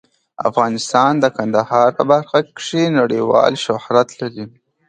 افغانستان 0.49 1.11
د 1.19 1.25
کندهار 1.37 1.89
په 1.97 2.03
برخه 2.11 2.39
کې 2.65 2.83
نړیوال 2.99 3.53
شهرت 3.65 4.09
لري. 4.21 4.45